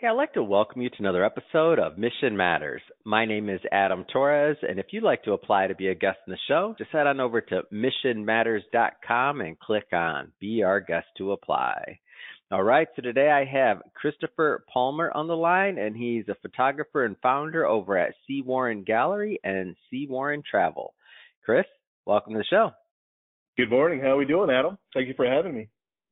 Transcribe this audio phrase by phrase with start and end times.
[0.00, 2.82] Hey, I'd like to welcome you to another episode of Mission Matters.
[3.04, 6.18] My name is Adam Torres, and if you'd like to apply to be a guest
[6.24, 11.06] in the show, just head on over to missionmatters.com and click on Be Our Guest
[11.16, 11.98] to Apply.
[12.52, 17.04] All right, so today I have Christopher Palmer on the line, and he's a photographer
[17.04, 18.40] and founder over at C.
[18.46, 20.06] Warren Gallery and C.
[20.08, 20.94] Warren Travel.
[21.44, 21.66] Chris,
[22.06, 22.70] welcome to the show.
[23.56, 23.98] Good morning.
[24.00, 24.78] How are we doing, Adam?
[24.94, 25.68] Thank you for having me.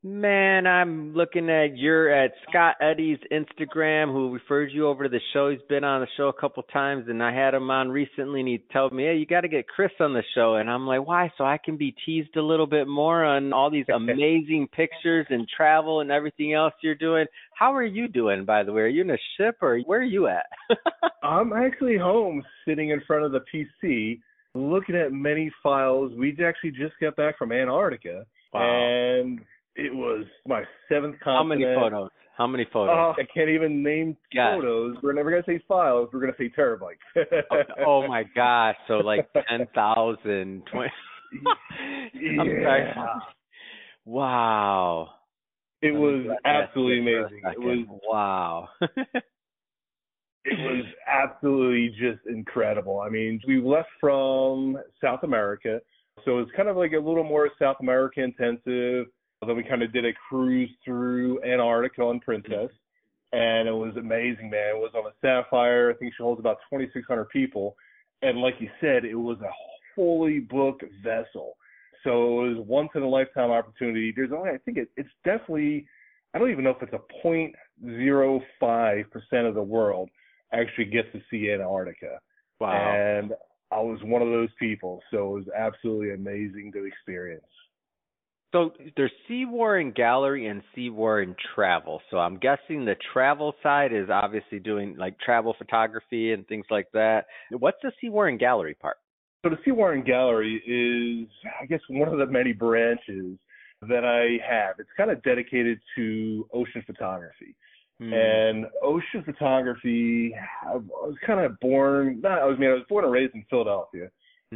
[0.06, 5.18] Man, I'm looking at your at Scott Eddy's Instagram, who referred you over to the
[5.32, 5.50] show.
[5.50, 8.48] He's been on the show a couple times, and I had him on recently, and
[8.48, 11.04] he told me, "Hey, you got to get Chris on the show." And I'm like,
[11.04, 15.26] "Why?" So I can be teased a little bit more on all these amazing pictures
[15.28, 17.26] and travel and everything else you're doing.
[17.58, 18.82] How are you doing, by the way?
[18.82, 20.46] Are you in a ship, or where are you at?
[21.24, 24.20] I'm actually home, sitting in front of the PC,
[24.54, 26.12] looking at many files.
[26.16, 28.60] We actually just got back from Antarctica, Wow.
[28.62, 29.40] and
[29.76, 31.92] it was my seventh How many continent.
[31.92, 32.10] photos?
[32.36, 32.94] How many photos?
[32.94, 34.96] Oh, I can't even name photos.
[35.02, 36.10] We're never gonna say files.
[36.12, 36.98] We're gonna say terabytes.
[37.50, 38.76] oh, oh my gosh!
[38.88, 40.90] So like ten thousand, twenty.
[42.14, 42.92] I'm sorry.
[42.94, 43.04] Yeah.
[44.04, 45.08] Wow.
[45.82, 47.42] It Let was absolutely sit for a amazing.
[47.44, 48.68] It was wow.
[50.44, 53.00] it was absolutely just incredible.
[53.00, 55.80] I mean, we left from South America,
[56.24, 59.06] so it's kind of like a little more South America intensive.
[59.44, 62.70] Then we kind of did a cruise through Antarctica on Princess,
[63.32, 64.76] and it was amazing, man.
[64.76, 65.90] It was on a Sapphire.
[65.90, 67.76] I think she holds about 2,600 people,
[68.22, 69.50] and like you said, it was a
[69.94, 71.56] fully booked vessel.
[72.02, 74.12] So it was once in a lifetime opportunity.
[74.14, 75.86] There's only, I think it, it's definitely,
[76.34, 80.08] I don't even know if it's a 0.05 percent of the world
[80.52, 82.18] actually gets to see Antarctica.
[82.60, 82.70] wow.
[82.70, 83.32] And
[83.72, 87.42] I was one of those people, so it was absolutely amazing to experience.
[88.52, 89.44] So there's C.
[89.44, 90.88] Warren Gallery and C.
[90.88, 92.00] Warren Travel.
[92.10, 96.86] So I'm guessing the travel side is obviously doing like travel photography and things like
[96.92, 97.26] that.
[97.50, 98.08] What's the C.
[98.08, 98.96] Warren Gallery part?
[99.44, 99.72] So the C.
[99.72, 101.28] Warren Gallery is,
[101.60, 103.36] I guess, one of the many branches
[103.82, 104.76] that I have.
[104.78, 107.54] It's kind of dedicated to ocean photography.
[108.00, 108.12] Hmm.
[108.12, 110.34] And ocean photography,
[110.66, 112.20] I was kind of born.
[112.22, 114.10] Not, I was I mean, I was born and raised in Philadelphia.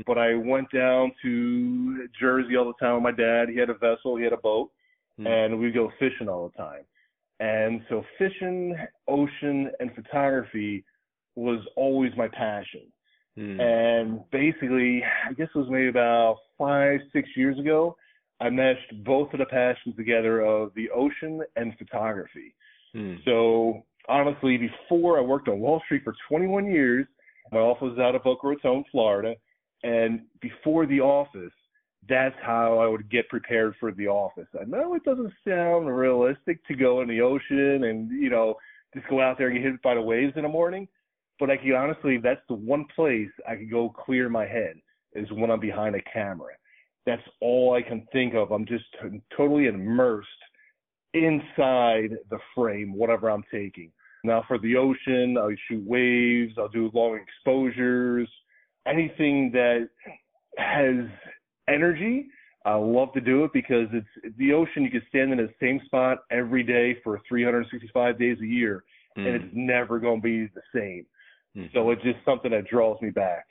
[0.06, 3.48] But I went down to Jersey all the time with my dad.
[3.48, 4.70] He had a vessel, he had a boat,
[5.16, 5.26] Hmm.
[5.26, 6.84] and we'd go fishing all the time.
[7.40, 8.76] And so fishing,
[9.08, 10.84] ocean, and photography
[11.36, 12.82] was always my passion.
[13.36, 13.60] Hmm.
[13.60, 17.96] And basically, I guess it was maybe about five, six years ago,
[18.40, 22.54] I meshed both of the passions together of the ocean and photography.
[22.92, 23.16] Hmm.
[23.24, 27.06] So honestly, before I worked on Wall Street for 21 years,
[27.52, 29.34] my office was out of Boca Raton, Florida,
[29.82, 31.52] and before the office,
[32.08, 34.48] that's how I would get prepared for the office.
[34.60, 38.56] I know it doesn't sound realistic to go in the ocean and you know
[38.94, 40.88] just go out there and get hit by the waves in the morning,
[41.38, 44.74] but I can honestly, that's the one place I could go clear my head
[45.14, 46.52] is when I'm behind a camera.
[47.06, 48.50] That's all I can think of.
[48.50, 50.28] I'm just t- totally immersed
[51.14, 53.90] inside the frame, whatever I'm taking.
[54.22, 58.28] Now for the ocean, I'll shoot waves, I'll do long exposures,
[58.86, 59.88] anything that
[60.56, 61.06] has
[61.68, 62.28] energy.
[62.64, 64.82] I love to do it because it's the ocean.
[64.82, 68.84] You can stand in the same spot every day for 365 days a year,
[69.16, 69.26] Hmm.
[69.26, 71.06] and it's never going to be the same.
[71.54, 71.66] Hmm.
[71.72, 73.46] So it's just something that draws me back.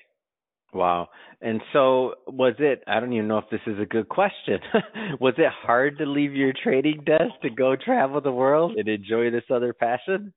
[0.74, 1.10] Wow.
[1.42, 4.60] And so was it I don't even know if this is a good question.
[5.20, 9.32] was it hard to leave your trading desk to go travel the world and enjoy
[9.32, 10.32] this other passion?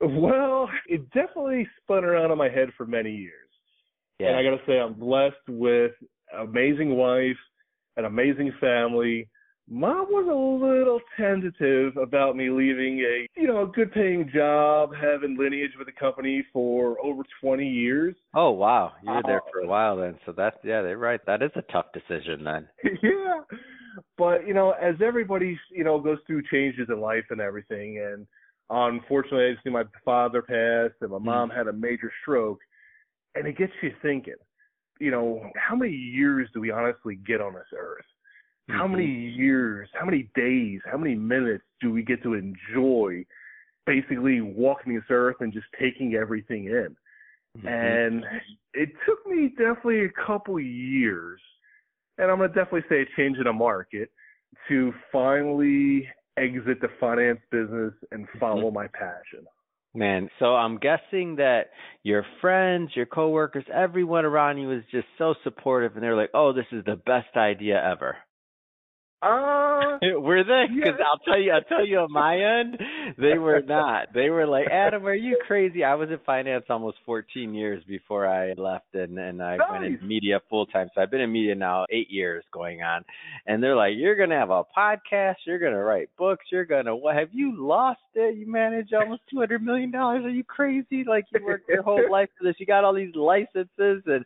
[0.00, 3.48] Well, it definitely spun around in my head for many years.
[4.28, 5.92] And I got to say, I'm blessed with
[6.32, 7.36] an amazing wife,
[7.96, 9.28] an amazing family.
[9.68, 14.90] Mom was a little tentative about me leaving a, you know, a good paying job,
[14.94, 18.14] having lineage with the company for over 20 years.
[18.34, 20.18] Oh wow, you were there Uh, for a while then.
[20.26, 21.20] So that's yeah, they're right.
[21.26, 22.68] That is a tough decision then.
[23.02, 23.40] yeah.
[24.16, 28.26] But, you know, as everybody, you know, goes through changes in life and everything, and
[28.70, 32.58] unfortunately, I just see my father pass and my mom had a major stroke,
[33.34, 34.34] and it gets you thinking,
[35.00, 38.04] you know, how many years do we honestly get on this earth?
[38.68, 43.24] How many years, how many days, how many minutes do we get to enjoy
[43.86, 46.96] basically walking this earth and just taking everything in?
[47.58, 47.66] Mhm.
[47.66, 48.42] And
[48.72, 51.42] it took me definitely a couple years,
[52.18, 54.10] and I'm gonna definitely say a change in the market
[54.68, 59.46] to finally exit the finance business and follow my passion.
[59.94, 61.70] Man, so I'm guessing that
[62.02, 66.52] your friends, your coworkers, everyone around you was just so supportive and they're like, "Oh,
[66.52, 68.16] this is the best idea ever."
[69.22, 70.74] Uh, were they?
[70.74, 71.04] Because yeah.
[71.10, 72.76] I'll tell you, I'll tell you on my end,
[73.18, 74.08] they were not.
[74.12, 75.84] They were like, Adam, are you crazy?
[75.84, 79.68] I was in finance almost 14 years before I left, and and I Nice.
[79.70, 80.88] went in media full time.
[80.94, 83.04] So I've been in media now eight years going on,
[83.46, 87.14] and they're like, you're gonna have a podcast, you're gonna write books, you're gonna what?
[87.14, 88.36] Have you lost it?
[88.36, 90.24] You manage almost 200 million dollars.
[90.24, 91.04] Are you crazy?
[91.06, 92.56] Like you worked your whole life for this.
[92.58, 94.24] You got all these licenses and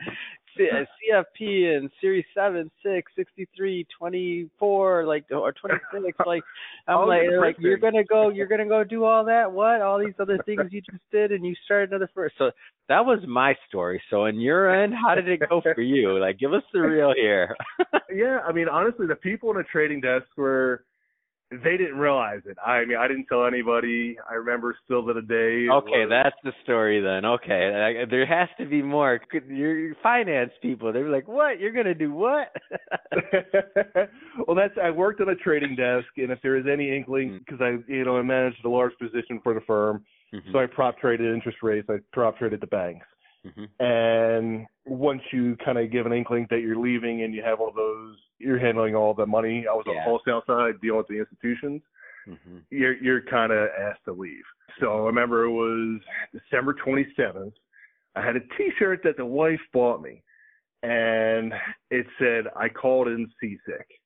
[0.59, 5.83] CFP uh, and Series 7, 6, 63, 24, like or 26.
[6.27, 6.43] Like
[6.89, 9.53] I'm All like, like you're gonna go, you're gonna go do all that.
[9.53, 9.81] What?
[9.81, 12.35] All these other things you just did, and you started another first.
[12.39, 12.51] So
[12.89, 14.03] that was my story.
[14.11, 16.19] So in your end, how did it go for you?
[16.19, 17.57] Like, give us the real here.
[18.15, 20.85] yeah, I mean, honestly, the people in the trading desk were
[21.51, 22.57] they didn't realize it.
[22.65, 24.17] I mean, I didn't tell anybody.
[24.29, 25.69] I remember still to the day.
[25.71, 27.25] Okay, was- that's the story then.
[27.25, 29.21] Okay, I- there has to be more.
[29.49, 31.61] Your finance people, they were like, "What?
[31.61, 32.53] You're gonna do what?"
[34.47, 37.61] well, that's I worked on a trading desk, and if there is any inkling, because
[37.61, 40.05] I, you know, I managed a large position for the firm,
[40.35, 41.89] Mhm, so I prop traded interest rates.
[41.89, 43.07] I prop traded the banks.
[43.47, 43.69] Mhm.
[43.81, 47.73] And once you kind of give an inkling that you're leaving and you have all
[47.73, 49.67] those, you're handling all the money.
[49.67, 50.01] I was on Yeah.
[50.01, 51.83] the wholesale side dealing with the institutions.
[52.27, 52.63] Mhm.
[52.71, 54.45] You're you're kind of asked to leave.
[54.81, 56.01] So I remember it was
[56.33, 57.55] December 27th.
[58.17, 60.23] I had a T-shirt that the wife bought me,
[60.83, 61.55] and
[61.91, 64.01] it said, "I called in seasick."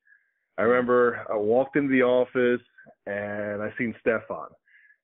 [0.58, 2.60] I remember I walked into the office
[3.06, 4.48] and I seen Stefan.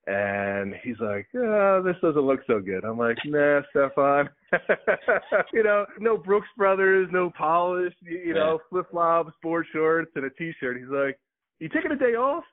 [0.09, 2.85] And he's like, oh, this doesn't look so good.
[2.85, 4.29] I'm like, nah, Stefan.
[5.53, 10.25] you know, no Brooks Brothers, no polish, you, you know, flip flops, board shorts, and
[10.25, 10.77] a t shirt.
[10.79, 11.19] He's like,
[11.59, 12.45] You taking a day off?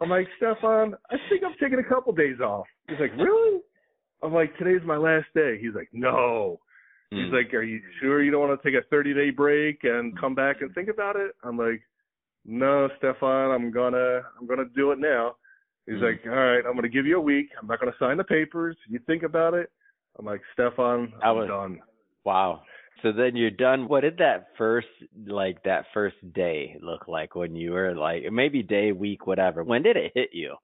[0.00, 2.66] I'm like, Stefan, I think I'm taking a couple days off.
[2.88, 3.60] He's like, Really?
[4.22, 5.58] I'm like, Today's my last day.
[5.60, 6.58] He's like, No.
[7.10, 7.32] He's Mm.
[7.32, 10.34] like, Are you sure you don't want to take a 30 day break and come
[10.34, 11.32] back and think about it?
[11.44, 11.82] I'm like,
[12.44, 15.36] No, Stefan, I'm gonna, I'm gonna do it now.
[15.86, 16.02] He's Mm.
[16.02, 17.50] like, All right, I'm gonna give you a week.
[17.60, 18.76] I'm not gonna sign the papers.
[18.88, 19.70] You think about it.
[20.18, 21.80] I'm like, Stefan, I I'm was- done.
[22.24, 22.62] Wow.
[23.02, 23.88] So then you're done.
[23.88, 24.88] What did that first
[25.26, 29.64] like that first day look like when you were like maybe day, week, whatever?
[29.64, 30.56] When did it hit you?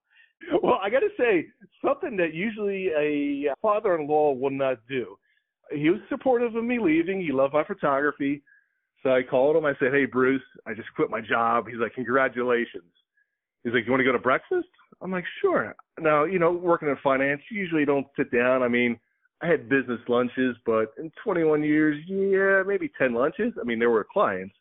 [0.63, 1.47] Well, I got to say
[1.83, 5.19] something that usually a father-in-law will not do.
[5.73, 7.23] He was supportive of me leaving.
[7.23, 8.43] He loved my photography.
[9.03, 9.65] So I called him.
[9.65, 12.93] I said, "Hey, Bruce, I just quit my job." He's like, "Congratulations."
[13.65, 14.69] He's like, "You want to go to breakfast?"
[15.01, 18.63] I'm like, "Sure." Now, you know, working in finance, you usually don't sit down.
[18.63, 18.99] I mean,
[19.43, 23.53] I had business lunches, but in 21 years, yeah, maybe 10 lunches.
[23.61, 24.55] I mean, there were clients.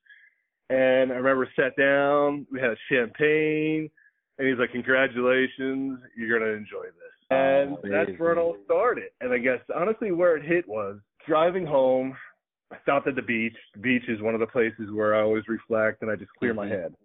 [0.70, 3.90] And I remember sat down, we had champagne,
[4.38, 7.28] and he's like, Congratulations, you're gonna enjoy this.
[7.30, 9.10] And that's where it all started.
[9.22, 12.16] And I guess honestly where it hit was driving home,
[12.72, 13.56] I stopped at the beach.
[13.74, 16.54] The beach is one of the places where I always reflect and I just clear
[16.54, 16.70] my Mhm.
[16.70, 16.96] head.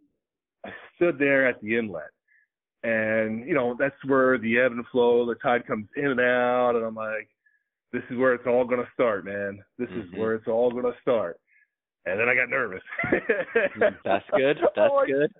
[0.64, 2.10] I stood there at the inlet.
[2.82, 6.76] And, you know, that's where the ebb and flow, the tide comes in and out,
[6.76, 7.28] and I'm like,
[7.92, 9.62] this is where it's all gonna start, man.
[9.78, 10.04] This Mhm.
[10.06, 11.38] is where it's all gonna start.
[12.06, 12.82] And then I got nervous.
[13.04, 14.58] Mm, That's good.
[14.58, 15.34] I'm That's like, good.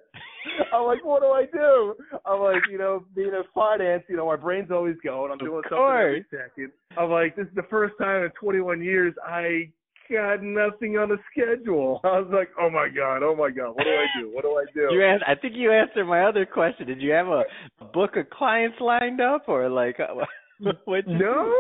[0.73, 1.97] I'm like, what do I do?
[2.27, 5.31] I'm like, you know, being in finance, you know, my brain's always going.
[5.31, 6.73] I'm Of doing something every second.
[6.99, 9.71] I'm like, this is the first time in 21 years I
[10.11, 12.01] got nothing on the schedule.
[12.05, 14.31] I was like, oh my god, oh my god, what do I do?
[14.33, 14.95] What do I do?
[14.95, 16.87] You asked, I think you answered my other question.
[16.87, 17.45] Did you have a,
[17.93, 19.99] book of clients lined up or like
[20.85, 21.07] what?
[21.07, 21.55] no,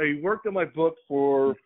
[0.00, 1.56] I worked on my book for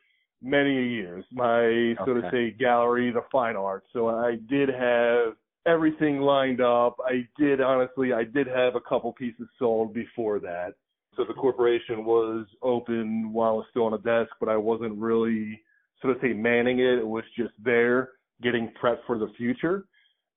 [0.42, 1.24] many years.
[1.32, 2.30] My so to Okay.
[2.30, 3.86] say gallery, the fine arts.
[3.92, 6.96] So I did have everything lined up.
[7.04, 10.74] I did honestly, I did have a couple pieces sold before that.
[11.16, 14.96] So the corporation was open while I was still on a desk, but I wasn't
[14.96, 15.60] really
[16.02, 16.98] so to say manning it.
[16.98, 18.10] It was just there,
[18.42, 19.84] getting prepped for the future.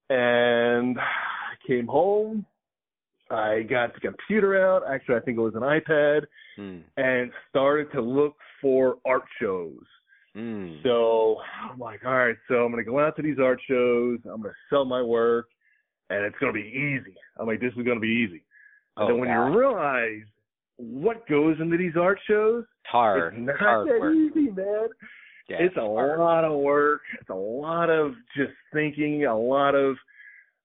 [0.09, 2.45] And I came home.
[3.31, 4.83] I got the computer out.
[4.87, 6.21] Actually, I think it was an iPad
[6.57, 9.83] Mm, and started to look for art shows.
[10.37, 10.81] mm.
[10.83, 11.35] So
[11.69, 14.19] I'm like, all right, so I'm gonna go out to these art shows.
[14.23, 15.47] I'm gonna sell my work,
[16.09, 17.17] and it's gonna be easy.
[17.37, 18.45] I'm like, this is gonna be easy.
[18.95, 19.47] And Oh, then when God.
[19.51, 20.23] you realize
[20.77, 23.33] what goes into these art shows, It's hard.
[23.33, 24.15] it's not hard that work.
[24.15, 24.87] easy, man.
[25.47, 26.19] It's a hard.
[26.19, 27.01] lot of work.
[27.19, 29.25] It's a lot of just thinking.
[29.25, 29.95] A lot of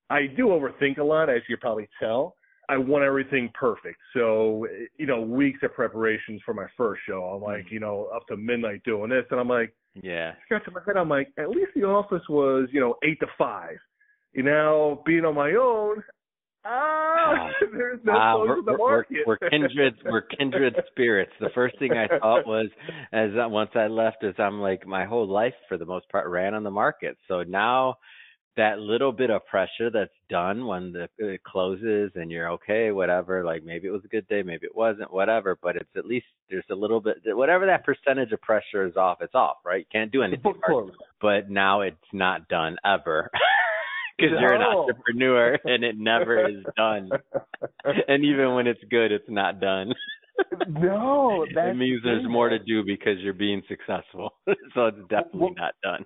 [0.08, 2.34] I do overthink a lot, as you probably tell.
[2.68, 3.99] I want everything perfect.
[4.14, 7.25] So, you know, weeks of preparations for my first show.
[7.25, 7.70] I'm like, Mm.
[7.72, 9.25] you know, up to midnight doing this.
[9.30, 10.34] And I'm like, Yeah.
[10.44, 10.96] scratching my head.
[10.96, 13.78] I'm like, at least the office was, you know, eight to five.
[14.32, 16.02] You know, being on my own,
[16.64, 19.17] ah, there's no close we're, the we're, we're, market.
[19.26, 21.33] we're kindred we're kindred spirits.
[21.40, 22.69] The first thing I thought was
[23.12, 26.29] as I- once I left is I'm like my whole life for the most part
[26.29, 27.17] ran on the market.
[27.29, 27.97] So now
[28.57, 33.45] that little bit of pressure that's done when the it closes and you're okay, whatever.
[33.45, 35.57] Like maybe it was a good day, maybe it wasn't, whatever.
[35.62, 39.19] But it's at least there's a little bit, whatever that percentage of pressure is off,
[39.21, 39.79] it's off, right?
[39.81, 40.43] You can't do anything.
[41.23, 43.31] But now it's not done ever.
[44.21, 44.41] Because no.
[44.41, 47.11] you're an entrepreneur and it never is done.
[48.09, 49.93] and even when it's good, it's not done.
[50.69, 54.31] no, that means there's more to do because you're being successful.
[54.75, 56.05] so it's definitely well, not done.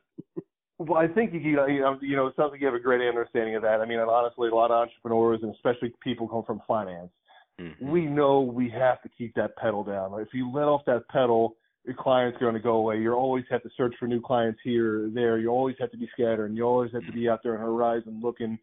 [0.78, 3.06] Well, I think you you know you know it sounds like you have a great
[3.06, 3.80] understanding of that.
[3.80, 7.11] I mean, and honestly, a lot of entrepreneurs and especially people come from finance,
[7.61, 7.88] mm-hmm.
[7.88, 10.18] we know we have to keep that pedal down.
[10.21, 12.98] If you let off that pedal, your clients going to go away.
[12.98, 15.38] You always have to search for new clients here there.
[15.38, 17.60] You always have to be scattered, and you always have to be out there on
[17.60, 18.58] the horizon looking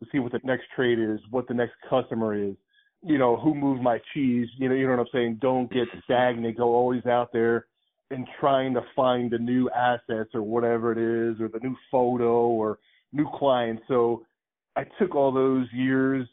[0.00, 2.54] to see what the next trade is, what the next customer is.
[3.02, 4.48] You know, who moved my cheese?
[4.58, 5.38] You know, you know what I'm saying.
[5.40, 6.56] Don't get stagnant.
[6.56, 7.66] Go always out there
[8.10, 12.46] and trying to find the new assets or whatever it is, or the new photo
[12.46, 12.78] or
[13.12, 13.82] new clients.
[13.88, 14.24] So
[14.76, 16.26] I took all those years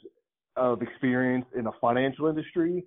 [0.56, 2.84] of experience in the financial industry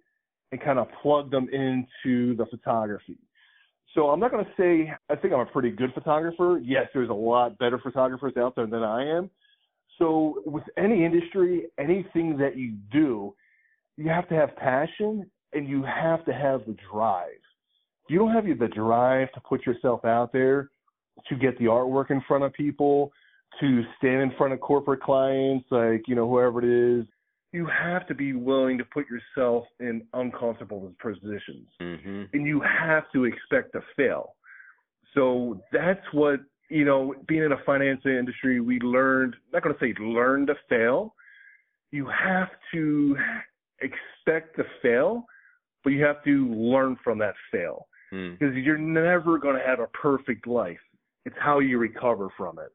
[0.52, 3.16] and kind of plugged them into the photography.
[3.94, 6.60] So I'm not going to say I think I'm a pretty good photographer.
[6.62, 9.30] Yes, there's a lot better photographers out there than I am.
[9.98, 13.34] So with any industry, anything that you do,
[13.96, 17.40] you have to have passion and you have to have the drive
[18.10, 20.70] you don't have the drive to put yourself out there
[21.28, 23.12] to get the artwork in front of people,
[23.60, 26.64] to stand in front of corporate clients, like, you know, whoever it
[27.00, 27.06] is,
[27.52, 31.68] you have to be willing to put yourself in uncomfortable positions.
[31.80, 32.24] Mm-hmm.
[32.32, 34.34] And you have to expect to fail.
[35.14, 39.74] So that's what, you know, being in a finance industry, we learned, I'm not going
[39.74, 41.14] to say learn to fail.
[41.90, 43.16] You have to
[43.80, 45.24] expect to fail,
[45.82, 47.86] but you have to learn from that fail.
[48.10, 48.32] Hmm.
[48.32, 48.64] because mm.
[48.64, 50.80] you're never going to have a perfect life.
[51.24, 52.72] It's how you recover from it.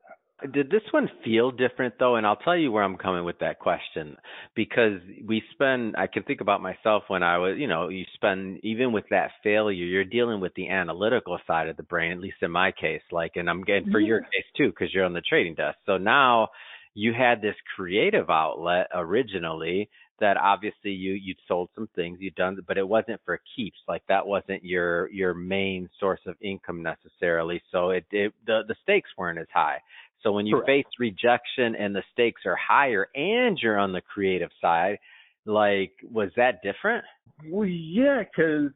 [0.52, 2.18] Did this one feel different though?
[2.18, 4.18] And I'll tell you where I'm coming with that question
[4.54, 8.60] because we spend, I can think about myself when I was, you know, you spend,
[8.64, 12.38] even with that failure, you're dealing with the analytical side of the brain, at least
[12.42, 13.02] in my case.
[13.14, 14.08] Like, and I'm getting for yeah.
[14.08, 15.78] your case too, because you're on the trading desk.
[15.86, 16.50] So now
[16.96, 19.90] you had this creative outlet originally
[20.20, 24.02] that obviously you you'd sold some things you'd done but it wasn't for keeps like
[24.08, 29.10] that wasn't your your main source of income necessarily so it, it the the stakes
[29.18, 29.78] weren't as high
[30.26, 30.68] so when you Correct.
[30.68, 34.98] face rejection and the stakes are higher and you're on the creative side
[35.46, 37.06] like was that different
[37.50, 38.72] well yeah cuz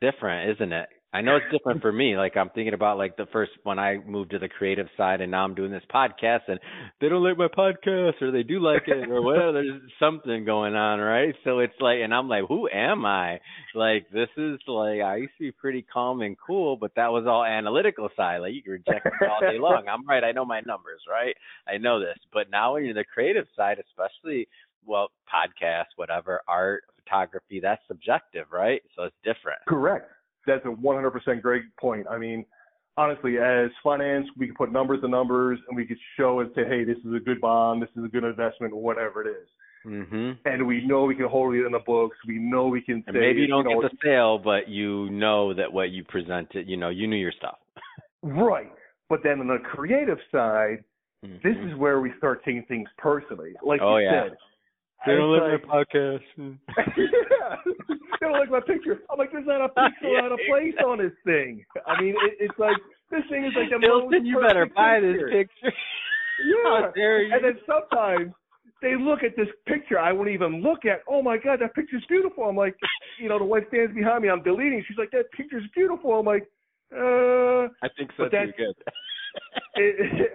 [0.00, 2.14] different isn't it I know it's different for me.
[2.14, 5.30] Like I'm thinking about like the first when I moved to the creative side and
[5.30, 6.60] now I'm doing this podcast and
[7.00, 9.52] they don't like my podcast or they do like it or whatever.
[9.52, 11.34] There's something going on, right?
[11.42, 13.40] So it's like and I'm like, who am I?
[13.74, 17.24] Like this is like I used to be pretty calm and cool, but that was
[17.26, 18.42] all analytical side.
[18.42, 19.86] Like you can reject me all day long.
[19.88, 21.34] I'm right, I know my numbers, right?
[21.66, 22.18] I know this.
[22.30, 24.48] But now when you're the creative side, especially
[24.84, 28.82] well, podcast, whatever, art, photography, that's subjective, right?
[28.94, 29.60] So it's different.
[29.66, 30.10] Correct
[30.46, 32.06] that's a 100% great point.
[32.10, 32.44] I mean,
[32.96, 36.62] honestly, as finance, we can put numbers to numbers and we could show and say,
[36.66, 39.48] hey, this is a good bond, this is a good investment, whatever it is.
[39.86, 40.30] Mm-hmm.
[40.44, 42.16] And we know we can hold it in the books.
[42.26, 43.04] We know we can.
[43.06, 46.02] Say, maybe you don't you know, get the sale, but you know that what you
[46.02, 47.58] presented, you know, you knew your stuff.
[48.22, 48.72] right.
[49.08, 50.82] But then on the creative side,
[51.24, 51.36] mm-hmm.
[51.44, 53.52] this is where we start taking things personally.
[53.64, 54.24] Like oh, you yeah.
[54.24, 54.36] said,
[55.04, 56.20] they don't like my podcast.
[56.38, 56.54] yeah,
[57.88, 59.00] they don't like my picture.
[59.10, 61.64] I'm like, there's not a pixel out of place on this thing.
[61.86, 62.76] I mean, it, it's like
[63.10, 65.30] this thing is like the Hilton, most you better buy picture.
[65.30, 65.76] this picture.
[66.44, 66.90] Yeah,
[67.32, 68.34] and then sometimes
[68.82, 71.00] they look at this picture I won't even look at.
[71.08, 72.44] Oh my god, that picture's beautiful.
[72.44, 72.76] I'm like,
[73.18, 74.28] you know, the wife stands behind me.
[74.28, 74.84] I'm deleting.
[74.86, 76.12] She's like, that picture's beautiful.
[76.12, 76.46] I'm like,
[76.92, 77.72] uh.
[77.82, 78.52] I think so too.
[78.54, 78.76] Good.
[79.76, 80.30] it,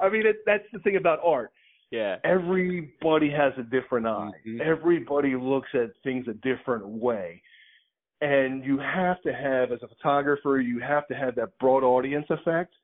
[0.00, 1.50] I mean, it, that's the thing about art
[1.90, 2.16] yeah.
[2.24, 4.32] Everybody has a different eye.
[4.46, 4.60] Mm-hmm.
[4.64, 7.42] Everybody looks at things a different way.
[8.20, 12.26] And you have to have, as a photographer, you have to have that broad audience
[12.30, 12.74] effect.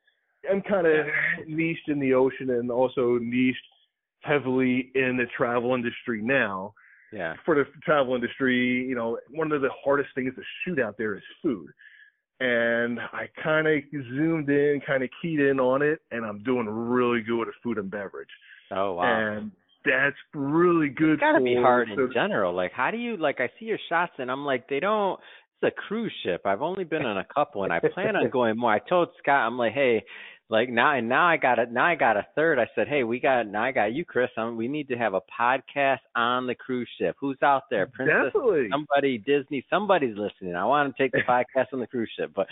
[0.51, 1.07] I'm kind of
[1.47, 3.59] niched in the ocean and also niched
[4.23, 6.75] heavily in the travel industry now.
[7.13, 7.35] Yeah.
[7.45, 11.17] For the travel industry, you know, one of the hardest things to shoot out there
[11.17, 11.69] is food.
[12.41, 16.67] And I kind of zoomed in, kind of keyed in on it, and I'm doing
[16.67, 18.29] really good at food and beverage.
[18.73, 19.37] Oh wow.
[19.37, 19.51] And
[19.85, 21.15] that's really good.
[21.15, 22.55] It's gotta for, be hard so, in general.
[22.55, 25.19] Like how do you like I see your shots and I'm like, they don't
[25.63, 26.43] it's a cruise ship.
[26.45, 28.73] I've only been on a couple and I plan on going more.
[28.73, 30.05] I told Scott, I'm like, hey,
[30.51, 31.71] like now and now I got it.
[31.71, 32.59] now I got a third.
[32.59, 34.29] I said, hey, we got now I got you, Chris.
[34.37, 37.17] Um, we need to have a podcast on the cruise ship.
[37.21, 37.87] Who's out there?
[37.87, 38.69] Princess, Definitely.
[38.71, 40.57] somebody, Disney, somebody's listening.
[40.57, 42.49] I want to take the podcast on the cruise ship, but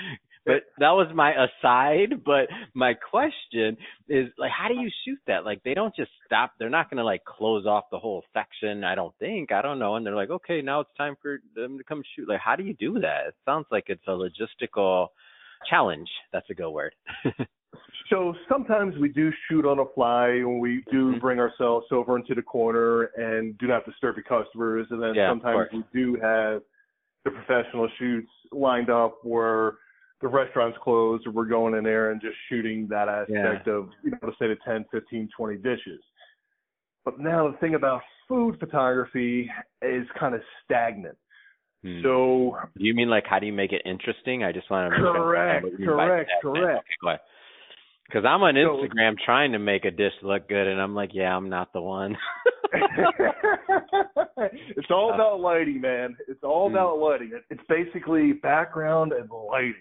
[0.46, 2.24] but that was my aside.
[2.24, 3.76] But my question
[4.08, 5.44] is like, how do you shoot that?
[5.44, 6.52] Like they don't just stop.
[6.58, 8.84] They're not going to like close off the whole section.
[8.84, 9.50] I don't think.
[9.50, 9.96] I don't know.
[9.96, 12.28] And they're like, okay, now it's time for them to come shoot.
[12.28, 13.26] Like, how do you do that?
[13.28, 15.08] It sounds like it's a logistical
[15.68, 16.08] challenge.
[16.32, 16.94] That's a good word.
[18.10, 21.20] So sometimes we do shoot on a fly when we do Mhm.
[21.20, 24.90] bring ourselves over into the corner and do not disturb the customers.
[24.90, 26.62] And then Yeah, sometimes we do have
[27.24, 29.78] the professional shoots lined up where
[30.20, 34.10] the restaurant's closed or we're going in there and just shooting that aspect of, you
[34.10, 36.02] know, let's say the 10, 15, 20 dishes.
[37.04, 39.50] But now the thing about food photography
[39.82, 41.16] is kind of stagnant.
[41.82, 42.02] Hmm.
[42.02, 44.42] So you mean like how do you make it interesting?
[44.42, 46.78] I just want to Correct, understand what you mean by correct, correct.
[46.78, 47.20] Okay, go ahead.
[48.08, 51.10] Because I'm on So- Instagram trying to make a dish look good, and I'm like,
[51.12, 52.16] yeah, I'm not the one.
[54.76, 56.16] it's all about lighting, man.
[56.26, 56.72] It's all Mm.
[56.72, 57.32] about lighting.
[57.50, 59.74] It's basically background and lighting.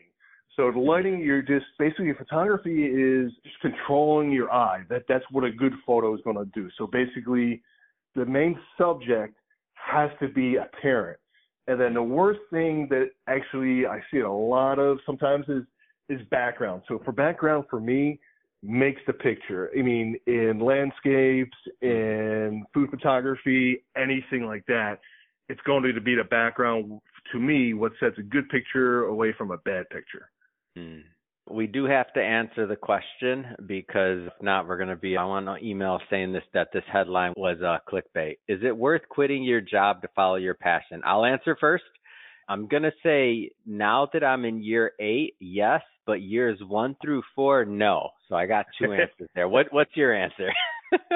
[0.56, 4.84] So the lighting, you're just basically photography is just controlling your eye.
[4.90, 6.70] That that's what a good photo is going to do.
[6.78, 7.62] So basically,
[8.16, 9.38] the main subject
[9.76, 11.20] has to be apparent.
[11.68, 15.64] And then the worst thing that actually I see a lot of sometimes is
[16.10, 16.84] is background.
[16.88, 18.20] So for background for me
[18.64, 19.70] makes the picture.
[19.78, 25.00] I mean, in landscapes, in food photography, anything like that,
[25.50, 27.00] it's going to be the background
[27.32, 30.30] to me what sets a good picture away from a bad picture.
[30.76, 31.00] Hmm.
[31.50, 35.48] We do have to answer the question because if not, we're going to be on
[35.48, 38.38] an email saying this that this headline was uh, clickbait.
[38.50, 41.02] Is it worth quitting your job to follow your passion?
[41.06, 41.86] I'll answer first.
[42.48, 47.24] I'm going to say now that I'm in year eight, yes, but years one through
[47.36, 48.10] four, no.
[48.30, 49.50] So I got two answers there.
[49.50, 50.50] What What's your answer?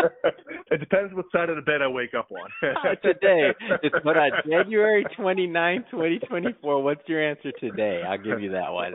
[0.71, 2.49] it depends what side of the bed I wake up on.
[2.83, 3.51] Oh, today.
[3.83, 6.83] It's what on January 29, 2024.
[6.83, 8.01] What's your answer today?
[8.07, 8.93] I'll give you that one.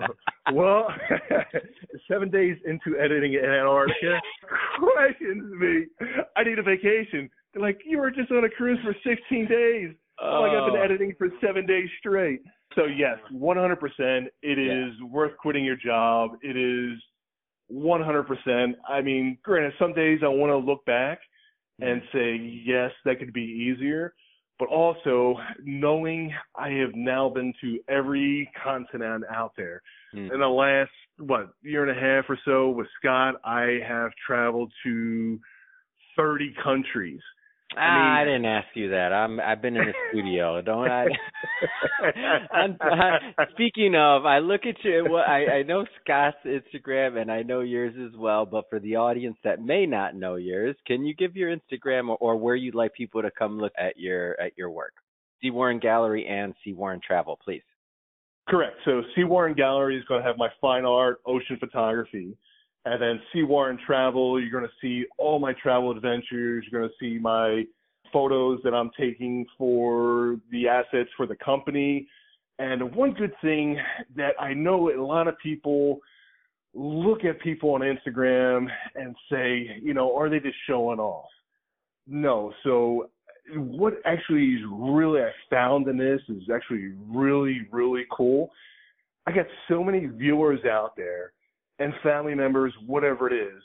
[0.52, 0.88] well,
[2.10, 4.20] seven days into editing in Antarctica,
[4.78, 5.86] questions me.
[6.36, 7.30] I need a vacation.
[7.52, 9.94] They're like, you were just on a cruise for 16 days.
[10.18, 10.84] Oh, like I've been Oh.
[10.84, 12.40] editing for seven days straight.
[12.74, 14.28] So yes, 100%.
[14.42, 16.38] It is worth quitting your job.
[16.42, 16.98] It is
[17.70, 18.74] 100%.
[18.88, 21.20] I mean, granted, some days I want to look back
[21.80, 24.14] and say, yes, that could be easier.
[24.58, 29.82] But also knowing I have now been to every continent out there.
[30.12, 30.30] Hmm.
[30.32, 34.72] In the last, what, year and a half or so with Scott, I have traveled
[34.84, 35.38] to
[36.16, 37.20] 30 countries.
[37.76, 39.12] Ah, I, mean- didn't ask you that.
[39.12, 40.62] I'm I've been in the studio.
[40.62, 41.06] Don't I?
[42.52, 43.18] I'm, I?
[43.52, 45.06] Speaking of, I look at you.
[45.10, 48.46] Well, I I know Scott's Instagram and I know yours as well.
[48.46, 52.16] But for the audience that may not know yours, can you give your Instagram or,
[52.20, 54.92] or where you'd like people to come look at your at your work?
[55.42, 57.62] C Warren Gallery and C Warren Travel, please.
[58.48, 58.76] Correct.
[58.84, 59.24] So C.
[59.24, 62.36] Warren Gallery is going to have my fine art, ocean photography.
[62.86, 63.42] And then C.
[63.42, 66.64] Warren Travel, you're going to see all my travel adventures.
[66.70, 67.64] You're going to see my
[68.12, 72.06] photos that I'm taking for the assets for the company.
[72.60, 73.76] And one good thing
[74.14, 75.98] that I know a lot of people
[76.74, 81.28] look at people on Instagram and say, you know, are they just showing off?
[82.06, 82.52] No.
[82.62, 83.10] So
[83.56, 88.52] what actually is really I found in this is actually really, really cool.
[89.26, 91.32] I got so many viewers out there
[91.78, 93.62] and family members, whatever it is.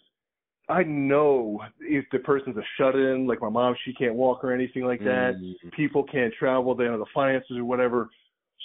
[0.70, 4.54] I know if the person's a shut in, like my mom, she can't walk or
[4.54, 5.34] anything like that.
[5.36, 5.72] Mm.
[5.76, 8.10] People can't travel, they don't have the finances or whatever.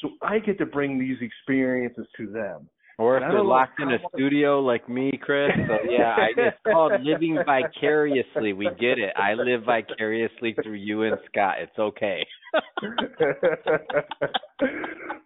[0.00, 2.68] So I get to bring these experiences to them.
[2.98, 5.50] Or if they're locked in a studio like me, Chris.
[5.68, 8.54] So yeah, I, it's called living vicariously.
[8.54, 9.12] We get it.
[9.16, 11.56] I live vicariously through you and Scott.
[11.60, 12.26] It's okay.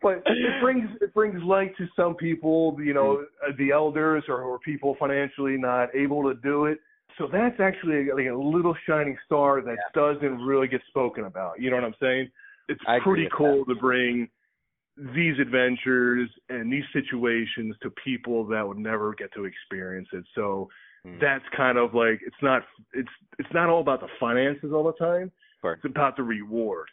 [0.02, 3.24] but it brings it brings light to some people, you know,
[3.56, 6.80] the elders or, or people financially not able to do it.
[7.18, 11.60] So that's actually like a little shining star that doesn't really get spoken about.
[11.60, 12.30] You know what I'm saying?
[12.68, 14.28] It's I pretty cool to bring
[15.14, 20.24] these adventures and these situations to people that would never get to experience it.
[20.34, 20.68] So
[21.04, 21.18] Hmm.
[21.20, 23.08] that's kind of like it's not it's
[23.38, 25.32] it's not all about the finances all the time.
[25.62, 25.80] Course.
[25.82, 26.88] It's about the reward.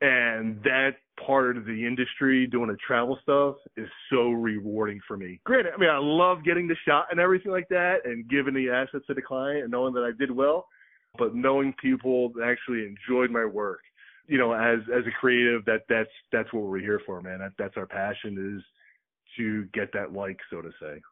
[0.00, 5.40] And that part of the industry doing the travel stuff is so rewarding for me.
[5.44, 8.68] Granted, I mean I love getting the shot and everything like that and giving the
[8.68, 10.66] assets to the client and knowing that I did well,
[11.16, 13.80] but knowing people actually enjoyed my work.
[14.32, 17.40] You know, as as a creative that that's that's what we're here for, man.
[17.40, 18.64] That that's our passion is
[19.36, 21.02] to get that like, so to say.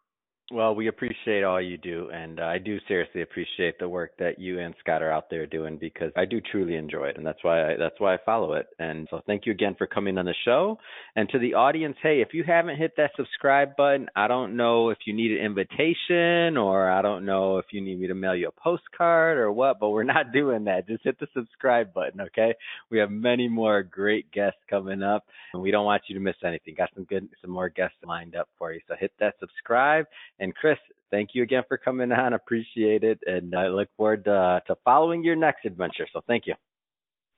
[0.52, 4.40] Well, we appreciate all you do, and uh, I do seriously appreciate the work that
[4.40, 7.38] you and Scott are out there doing because I do truly enjoy it, and that's
[7.44, 8.66] why I, that's why I follow it.
[8.80, 10.76] And so, thank you again for coming on the show.
[11.14, 14.90] And to the audience, hey, if you haven't hit that subscribe button, I don't know
[14.90, 18.34] if you need an invitation or I don't know if you need me to mail
[18.34, 20.88] you a postcard or what, but we're not doing that.
[20.88, 22.54] Just hit the subscribe button, okay?
[22.90, 26.34] We have many more great guests coming up, and we don't want you to miss
[26.44, 26.74] anything.
[26.76, 28.80] Got some good, some more guests lined up for you.
[28.88, 30.06] So hit that subscribe
[30.40, 30.78] and Chris,
[31.10, 32.32] thank you again for coming on.
[32.32, 33.20] Appreciate it.
[33.26, 36.06] And I look forward to, uh, to following your next adventure.
[36.12, 36.54] So thank you.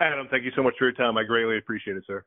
[0.01, 1.17] Adam, thank you so much for your time.
[1.17, 2.25] I greatly appreciate it, sir.